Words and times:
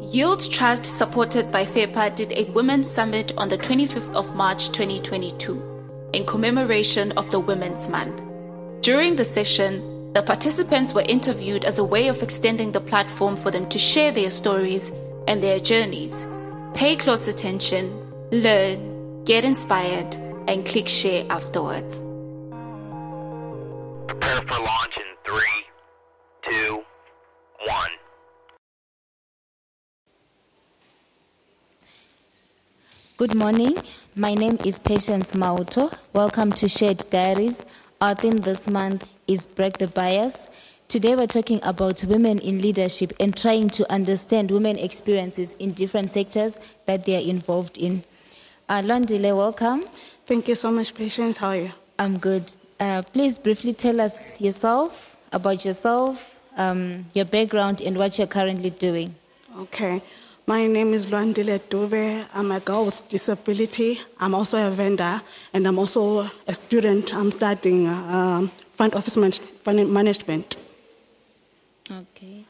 Yield 0.00 0.50
Trust, 0.50 0.86
supported 0.86 1.52
by 1.52 1.64
FEPA, 1.64 2.14
did 2.14 2.32
a 2.32 2.50
Women's 2.52 2.90
Summit 2.90 3.32
on 3.36 3.50
the 3.50 3.58
25th 3.58 4.14
of 4.14 4.34
March 4.34 4.68
2022 4.68 6.10
in 6.14 6.24
commemoration 6.24 7.12
of 7.12 7.30
the 7.30 7.38
Women's 7.38 7.86
Month. 7.88 8.22
During 8.80 9.14
the 9.14 9.24
session, 9.24 10.12
the 10.14 10.22
participants 10.22 10.94
were 10.94 11.02
interviewed 11.02 11.66
as 11.66 11.78
a 11.78 11.84
way 11.84 12.08
of 12.08 12.22
extending 12.22 12.72
the 12.72 12.80
platform 12.80 13.36
for 13.36 13.50
them 13.50 13.68
to 13.68 13.78
share 13.78 14.10
their 14.10 14.30
stories 14.30 14.90
and 15.28 15.42
their 15.42 15.58
journeys. 15.58 16.24
Pay 16.72 16.96
close 16.96 17.28
attention, 17.28 17.92
learn, 18.32 19.22
get 19.24 19.44
inspired, 19.44 20.16
and 20.48 20.64
click 20.64 20.88
share 20.88 21.26
afterwards. 21.28 22.00
Good 33.20 33.34
morning. 33.34 33.76
My 34.16 34.32
name 34.32 34.56
is 34.64 34.78
Patience 34.78 35.32
Mauto. 35.32 35.92
Welcome 36.14 36.52
to 36.52 36.70
Shared 36.70 37.04
Diaries. 37.10 37.66
Our 38.00 38.14
theme 38.14 38.38
this 38.38 38.66
month 38.66 39.10
is 39.28 39.44
Break 39.44 39.76
the 39.76 39.88
Bias. 39.88 40.46
Today 40.88 41.14
we're 41.14 41.26
talking 41.26 41.60
about 41.62 42.02
women 42.04 42.38
in 42.38 42.62
leadership 42.62 43.12
and 43.20 43.36
trying 43.36 43.68
to 43.76 43.92
understand 43.92 44.50
women 44.50 44.78
experiences 44.78 45.52
in 45.58 45.72
different 45.72 46.10
sectors 46.12 46.58
that 46.86 47.04
they 47.04 47.14
are 47.14 47.28
involved 47.28 47.76
in. 47.76 48.04
Uh, 48.70 48.80
Lwandile, 48.80 49.36
welcome. 49.36 49.82
Thank 50.24 50.48
you 50.48 50.54
so 50.54 50.72
much, 50.72 50.94
Patience. 50.94 51.36
How 51.36 51.48
are 51.48 51.56
you? 51.56 51.70
I'm 51.98 52.16
good. 52.16 52.50
Uh, 52.80 53.02
please 53.12 53.38
briefly 53.38 53.74
tell 53.74 54.00
us 54.00 54.40
yourself, 54.40 55.18
about 55.30 55.66
yourself, 55.66 56.40
um, 56.56 57.04
your 57.12 57.26
background, 57.26 57.82
and 57.82 57.98
what 57.98 58.16
you're 58.16 58.26
currently 58.26 58.70
doing. 58.70 59.14
Okay. 59.58 60.00
My 60.50 60.66
name 60.66 60.94
is 60.94 61.06
Lwandile 61.06 61.60
Dube. 61.60 62.26
I'm 62.34 62.50
a 62.50 62.58
girl 62.58 62.86
with 62.86 63.08
disability. 63.08 64.00
I'm 64.18 64.34
also 64.34 64.58
a 64.66 64.68
vendor, 64.68 65.22
and 65.54 65.64
I'm 65.64 65.78
also 65.78 66.28
a 66.48 66.54
student. 66.54 67.14
I'm 67.14 67.30
studying 67.30 67.86
um, 67.86 68.50
front 68.72 68.96
office 68.96 69.16
man- 69.16 69.92
management. 69.92 70.56
Okay. 71.88 72.44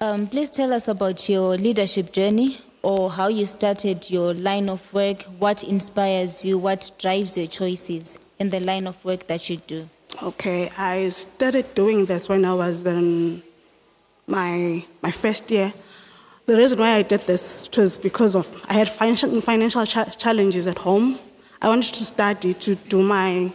Um, 0.00 0.28
please 0.28 0.48
tell 0.48 0.72
us 0.72 0.86
about 0.86 1.28
your 1.28 1.56
leadership 1.56 2.12
journey 2.12 2.58
or 2.82 3.10
how 3.10 3.26
you 3.26 3.46
started 3.46 4.08
your 4.08 4.32
line 4.32 4.70
of 4.70 4.94
work, 4.94 5.24
what 5.40 5.64
inspires 5.64 6.44
you, 6.44 6.56
what 6.56 6.92
drives 7.00 7.36
your 7.36 7.48
choices 7.48 8.16
in 8.38 8.50
the 8.50 8.60
line 8.60 8.86
of 8.86 9.04
work 9.04 9.26
that 9.26 9.50
you 9.50 9.56
do. 9.56 9.88
Okay, 10.22 10.70
I 10.78 11.08
started 11.08 11.74
doing 11.74 12.04
this 12.04 12.28
when 12.28 12.44
I 12.44 12.54
was 12.54 12.86
in 12.86 13.42
my 14.28 14.84
my 15.02 15.10
first 15.10 15.50
year. 15.50 15.72
The 16.46 16.56
reason 16.56 16.78
why 16.78 16.96
I 16.96 17.02
did 17.02 17.20
this 17.20 17.70
was 17.76 17.96
because 17.96 18.34
of 18.36 18.46
I 18.68 18.74
had 18.74 18.88
financial 18.88 19.86
challenges 19.86 20.66
at 20.66 20.78
home. 20.78 21.18
I 21.62 21.68
wanted 21.68 21.94
to 21.94 22.04
study 22.04 22.52
to 22.54 22.74
do 22.74 23.02
my 23.02 23.50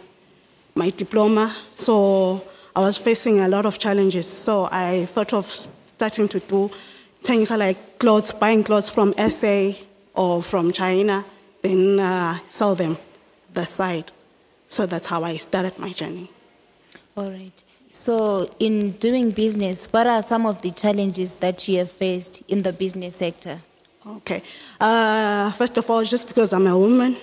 my 0.74 0.90
diploma, 0.90 1.54
so 1.74 2.42
I 2.74 2.80
was 2.80 2.98
facing 2.98 3.40
a 3.40 3.48
lot 3.48 3.64
of 3.64 3.78
challenges. 3.78 4.26
So 4.26 4.68
I 4.72 5.06
thought 5.06 5.32
of 5.32 5.46
starting 5.46 6.28
to 6.28 6.40
do 6.40 6.70
things 7.22 7.50
like 7.50 7.98
clothes, 7.98 8.32
buying 8.32 8.64
clothes 8.64 8.88
from 8.88 9.14
SA 9.30 9.72
or 10.14 10.42
from 10.42 10.72
China, 10.72 11.24
then 11.62 12.00
uh, 12.00 12.38
sell 12.48 12.74
them 12.74 12.96
the 13.54 13.64
side. 13.64 14.10
So 14.66 14.86
that's 14.86 15.06
how 15.06 15.22
I 15.24 15.36
started 15.36 15.78
my 15.78 15.90
journey. 15.90 16.30
All 17.16 17.30
right. 17.30 17.64
So, 17.92 18.48
in 18.60 18.92
doing 18.92 19.32
business, 19.32 19.86
what 19.92 20.06
are 20.06 20.22
some 20.22 20.46
of 20.46 20.62
the 20.62 20.70
challenges 20.70 21.34
that 21.34 21.66
you 21.66 21.78
have 21.78 21.90
faced 21.90 22.40
in 22.46 22.62
the 22.62 22.72
business 22.72 23.16
sector? 23.16 23.58
Okay. 24.06 24.44
Uh, 24.80 25.50
first 25.50 25.76
of 25.76 25.90
all, 25.90 26.04
just 26.04 26.28
because 26.28 26.52
I'm 26.52 26.68
a 26.68 26.78
woman, 26.78 27.16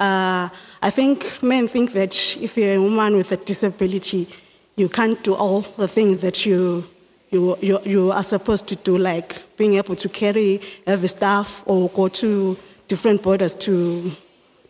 uh, 0.00 0.48
I 0.82 0.90
think 0.90 1.40
men 1.40 1.68
think 1.68 1.92
that 1.92 2.36
if 2.40 2.56
you're 2.56 2.74
a 2.74 2.82
woman 2.82 3.14
with 3.14 3.30
a 3.30 3.36
disability, 3.36 4.26
you 4.74 4.88
can't 4.88 5.22
do 5.22 5.34
all 5.34 5.60
the 5.60 5.86
things 5.86 6.18
that 6.18 6.44
you, 6.46 6.84
you, 7.30 7.56
you, 7.60 7.78
you 7.84 8.10
are 8.10 8.24
supposed 8.24 8.66
to 8.68 8.76
do, 8.76 8.98
like 8.98 9.56
being 9.56 9.74
able 9.74 9.94
to 9.94 10.08
carry 10.08 10.60
heavy 10.84 11.06
stuff 11.06 11.62
or 11.64 11.88
go 11.90 12.08
to 12.08 12.58
different 12.88 13.22
borders 13.22 13.54
to, 13.54 14.10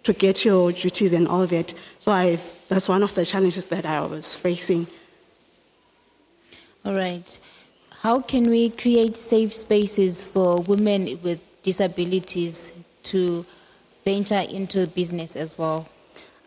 to 0.03 0.13
get 0.13 0.45
your 0.45 0.73
duties 0.73 1.15
and 1.15 1.27
all 1.27 1.47
that. 1.47 1.73
So 2.01 2.13
I, 2.13 2.39
that's 2.69 2.87
one 2.87 3.03
of 3.03 3.15
the 3.15 3.25
challenges 3.25 3.65
that 3.65 3.87
I 3.87 4.05
was 4.05 4.37
facing. 4.37 4.87
All 6.85 6.95
right. 6.95 7.39
How 8.01 8.21
can 8.21 8.45
we 8.51 8.71
create 8.71 9.17
safe 9.17 9.53
spaces 9.55 10.25
for 10.25 10.61
women 10.63 11.19
with 11.23 11.41
disabilities 11.63 12.73
to 13.05 13.47
venture 14.05 14.41
into 14.51 14.87
business 14.89 15.37
as 15.37 15.57
well? 15.57 15.87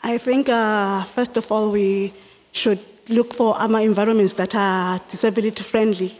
I 0.03 0.17
think, 0.17 0.49
uh, 0.49 1.03
first 1.05 1.37
of 1.37 1.49
all, 1.51 1.71
we 1.71 2.13
should 2.51 2.79
look 3.09 3.33
for 3.33 3.55
our 3.57 3.79
environments 3.81 4.33
that 4.33 4.55
are 4.55 4.99
disability 5.07 5.63
friendly, 5.63 6.11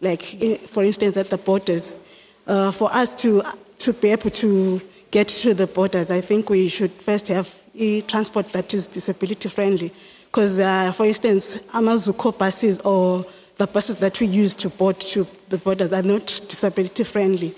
like, 0.00 0.36
i- 0.40 0.54
for 0.56 0.84
instance, 0.84 1.16
at 1.16 1.30
the 1.30 1.36
borders. 1.38 1.98
Uh, 2.46 2.70
for 2.70 2.92
us 2.94 3.14
to, 3.16 3.42
to 3.78 3.92
be 3.92 4.10
able 4.12 4.30
to 4.30 4.80
get 5.10 5.26
to 5.28 5.54
the 5.54 5.66
borders, 5.66 6.10
I 6.10 6.20
think 6.20 6.48
we 6.50 6.68
should 6.68 6.92
first 6.92 7.26
have 7.28 7.52
a 7.76 8.00
transport 8.02 8.52
that 8.52 8.72
is 8.72 8.86
disability 8.86 9.48
friendly. 9.48 9.90
Because, 10.26 10.58
uh, 10.58 10.92
for 10.92 11.06
instance, 11.06 11.56
Amazuko 11.72 12.36
buses 12.36 12.78
or 12.80 13.24
the 13.58 13.66
buses 13.66 13.96
that 13.96 14.20
we 14.20 14.26
use 14.26 14.54
to 14.56 14.68
board 14.68 14.98
to 15.00 15.26
the 15.48 15.56
borders 15.58 15.92
are 15.92 16.02
not 16.02 16.26
disability 16.48 17.04
friendly. 17.04 17.54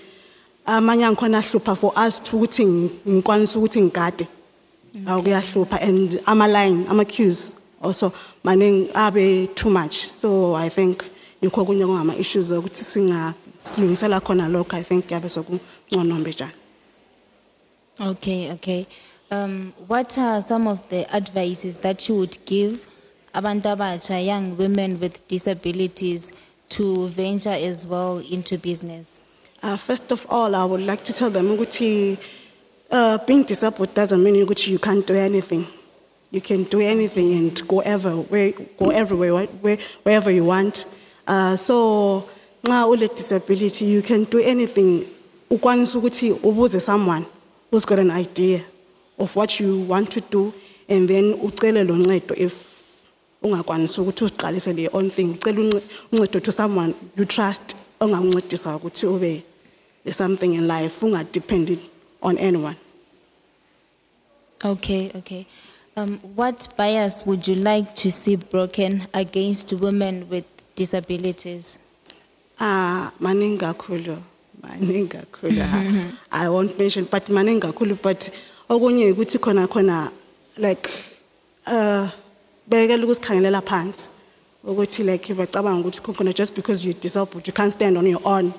amanye 0.65 1.05
angikhona 1.05 1.37
ahlupha 1.39 1.75
for 1.77 1.93
us 2.07 2.19
to 2.23 2.37
ukuthi 2.37 2.65
ngikwanise 3.07 3.57
ukuthi 3.59 3.81
ngigade 3.81 4.27
awu 5.07 5.23
kuyahlupha 5.23 5.81
and 5.81 6.19
ama-line 6.25 6.85
ama-queues 6.89 7.53
also 7.81 8.11
maningi 8.43 8.89
abe 8.93 9.47
too 9.55 9.69
much 9.69 9.95
so 10.21 10.55
i 10.55 10.69
think 10.69 11.03
yikho 11.41 11.61
okunye 11.61 11.85
kungama-issues 11.85 12.51
singa- 12.73 13.33
silungisela 13.61 14.19
khona 14.19 14.47
lokho 14.47 14.75
i 14.77 14.83
think 14.83 15.05
kuyabe 15.07 15.29
sokungcono 15.29 16.15
mbejana 16.15 16.51
Okay, 18.01 18.51
okay. 18.51 18.87
Um, 19.31 19.73
what 19.87 20.17
are 20.17 20.41
some 20.41 20.67
of 20.67 20.87
the 20.89 21.05
advices 21.13 21.79
that 21.79 22.07
you 22.07 22.15
would 22.15 22.37
give 22.45 22.87
abantu 23.33 23.75
abatsha, 23.75 24.23
young 24.25 24.55
women 24.57 24.99
with 24.99 25.25
disabilities, 25.27 26.31
to 26.69 27.07
venture 27.07 27.49
as 27.49 27.85
well 27.85 28.19
into 28.19 28.57
business? 28.57 29.21
Uh, 29.61 29.75
first 29.75 30.11
of 30.11 30.25
all, 30.29 30.55
I 30.55 30.63
would 30.63 30.81
like 30.85 31.03
to 31.05 31.13
tell 31.13 31.29
them 31.29 31.47
ukuthi 31.57 32.17
uh, 32.91 33.17
being 33.25 33.43
disabled 33.43 33.93
doesn't 33.93 34.23
mean 34.23 34.35
you 34.35 34.79
can't 34.79 35.05
do 35.05 35.13
anything. 35.15 35.67
You 36.31 36.41
can 36.41 36.63
do 36.65 36.79
anything 36.79 37.33
and 37.33 37.67
go 37.67 37.79
ever, 37.79 38.11
where, 38.11 38.51
go 38.77 38.89
everywhere, 38.91 39.33
where, 39.33 39.47
where- 39.47 39.77
wherever 40.03 40.31
you 40.31 40.45
want. 40.45 40.85
Uh, 41.27 41.55
so, 41.55 42.29
nxa 42.63 42.87
ule 42.87 43.07
disability, 43.07 43.85
you 43.85 44.01
can 44.01 44.23
do 44.25 44.39
anything. 44.39 45.05
Ukwanisa 45.49 45.99
ubuze 45.99 46.79
someone 46.81 47.25
who's 47.71 47.85
got 47.85 47.99
an 47.99 48.11
idea 48.11 48.61
of 49.17 49.35
what 49.35 49.59
you 49.59 49.81
want 49.81 50.11
to 50.11 50.21
do, 50.21 50.53
and 50.87 51.07
then 51.09 51.33
ucele 51.39 52.37
if 52.37 52.78
ungakwanisi 53.43 54.01
ukuthi 54.01 54.23
uziqalisele 54.23 54.81
your 54.83 54.95
own 54.95 55.11
thing 55.11 55.23
ucela 55.23 55.81
uncedo 56.11 56.39
to 56.39 56.51
someone 56.51 56.93
you 57.17 57.25
trust 57.25 57.75
ongakuncedisa 57.99 58.75
ukuthi 58.75 59.05
ube 59.05 59.43
something 60.11 60.53
in 60.53 60.67
life 60.67 61.05
ungadependi 61.05 61.79
on 62.21 62.37
anyone 62.37 62.75
Okay, 64.65 65.09
okay. 65.15 65.47
Um, 65.95 66.19
what 66.35 66.67
bias 66.75 67.25
would 67.25 67.47
you 67.47 67.55
like 67.55 67.95
to 67.95 68.11
see 68.11 68.35
broken 68.35 69.07
against 69.13 69.71
women 69.71 70.27
with 70.29 70.45
disabilities? 70.75 71.79
ah 72.59 73.11
maningi 73.19 73.57
kakhulu 73.57 74.17
maningi 74.61 75.07
kakhulu 75.07 75.63
i 76.31 76.49
won't 76.49 76.77
mention 76.79 77.05
but 77.05 77.29
maningi 77.29 77.59
kakhulu 77.61 77.97
but 78.03 78.29
okunye 78.69 79.11
ukuthi 79.11 79.39
khona 79.39 79.67
khona 79.67 80.11
like 80.57 80.89
uh 81.67 82.09
bekela 82.69 83.03
ukusikhangelela 83.05 83.61
phansi 83.61 84.09
ukuthi 84.63 85.03
like 85.03 85.33
bacabanga 85.33 85.79
ukuthi 85.87 86.01
khona 86.01 86.33
just 86.33 86.53
because 86.55 86.85
you're 86.85 86.99
disabled 87.01 87.47
you 87.47 87.53
can't 87.53 87.73
stand 87.73 87.97
on 87.97 88.05
your 88.07 88.21
own 88.25 88.53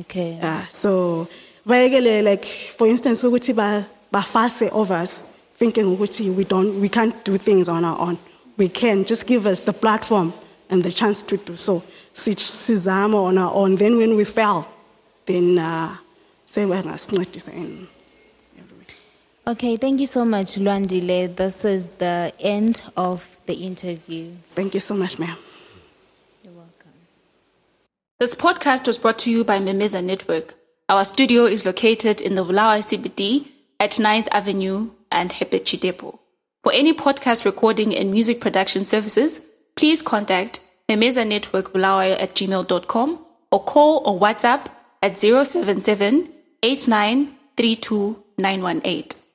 Okay. 0.00 0.34
Yeah, 0.36 0.66
so 0.68 1.28
bayekele 1.66 2.22
like 2.24 2.44
for 2.44 2.86
instance 2.88 3.22
ukuthi 3.22 3.54
ba 3.54 3.86
bafase 4.12 4.68
of 4.72 4.90
us 4.90 5.22
thinking 5.58 5.84
ukuthi 5.96 6.34
we 6.34 6.44
don't 6.44 6.80
we 6.80 6.88
can't 6.88 7.14
do 7.24 7.36
things 7.38 7.68
on 7.68 7.84
our 7.84 7.98
own. 8.00 8.16
We 8.56 8.68
can 8.68 9.04
just 9.04 9.26
give 9.26 9.46
us 9.46 9.60
the 9.60 9.72
platform 9.72 10.32
and 10.70 10.82
the 10.82 10.90
chance 10.90 11.22
to 11.24 11.36
do 11.36 11.56
so. 11.56 11.82
Si- 12.14 12.34
Sizama 12.34 13.14
on 13.28 13.36
our 13.38 13.52
own. 13.54 13.76
Then 13.76 13.98
when 13.98 14.16
we 14.16 14.24
fail, 14.24 14.66
then 15.26 15.58
uh, 15.58 15.94
say 16.46 16.64
we're 16.64 16.82
ngasincedisa 16.82 17.52
in 17.52 17.86
everywhere. 17.88 18.05
Okay, 19.48 19.76
thank 19.76 20.00
you 20.00 20.08
so 20.08 20.24
much, 20.24 20.56
Lwandile. 20.56 21.36
This 21.36 21.64
is 21.64 21.86
the 21.98 22.32
end 22.40 22.82
of 22.96 23.38
the 23.46 23.54
interview. 23.54 24.32
Thank 24.44 24.74
you 24.74 24.80
so 24.80 24.96
much, 24.96 25.20
ma'am. 25.20 25.36
You're 26.42 26.52
welcome. 26.52 26.90
This 28.18 28.34
podcast 28.34 28.88
was 28.88 28.98
brought 28.98 29.20
to 29.20 29.30
you 29.30 29.44
by 29.44 29.60
Memeza 29.60 30.02
Network. 30.02 30.54
Our 30.88 31.04
studio 31.04 31.44
is 31.44 31.64
located 31.64 32.20
in 32.20 32.34
the 32.34 32.42
Bulawayo 32.44 32.82
CBD 32.82 33.46
at 33.78 33.92
9th 33.92 34.26
Avenue 34.32 34.90
and 35.12 35.30
Hepe 35.30 35.64
Depot. 35.80 36.18
For 36.64 36.72
any 36.72 36.92
podcast 36.92 37.44
recording 37.44 37.96
and 37.96 38.10
music 38.10 38.40
production 38.40 38.84
services, 38.84 39.42
please 39.76 40.02
contact 40.02 40.58
Memeza 40.88 41.24
Network 41.24 41.72
Bulawayo 41.72 42.20
at 42.20 42.34
gmail.com 42.34 43.24
or 43.52 43.62
call 43.62 44.02
or 44.04 44.18
WhatsApp 44.18 44.66
at 45.04 45.16
077 45.16 46.32
8932918. 46.64 49.25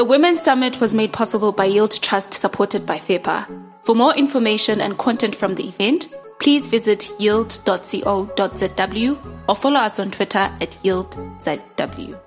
The 0.00 0.06
Women's 0.06 0.40
Summit 0.40 0.80
was 0.80 0.94
made 0.94 1.12
possible 1.12 1.52
by 1.52 1.66
Yield 1.66 2.00
Trust 2.00 2.32
supported 2.32 2.86
by 2.86 2.96
FEPA. 2.96 3.46
For 3.82 3.94
more 3.94 4.16
information 4.16 4.80
and 4.80 4.96
content 4.96 5.36
from 5.36 5.54
the 5.54 5.68
event, 5.68 6.08
please 6.38 6.68
visit 6.68 7.10
yield.co.zw 7.18 9.18
or 9.46 9.54
follow 9.54 9.78
us 9.78 10.00
on 10.00 10.10
Twitter 10.10 10.38
at 10.38 10.70
yieldZW. 10.82 12.18